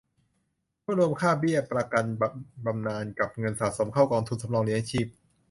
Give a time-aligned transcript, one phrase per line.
[0.83, 2.33] เมื่อรวมค่าเบี้ยประกันแบบ
[2.65, 5.07] บำนาญกับเงินสะสมเข้ากองทุนสำรองเลี้ยงชีพ